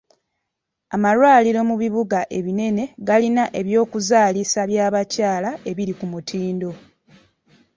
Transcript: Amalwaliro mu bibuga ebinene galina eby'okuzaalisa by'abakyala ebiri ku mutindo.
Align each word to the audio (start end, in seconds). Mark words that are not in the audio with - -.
Amalwaliro 0.95 1.59
mu 1.69 1.75
bibuga 1.81 2.19
ebinene 2.37 2.83
galina 3.07 3.43
eby'okuzaalisa 3.59 4.61
by'abakyala 4.71 5.49
ebiri 5.69 5.93
ku 5.99 6.05
mutindo. 6.11 6.71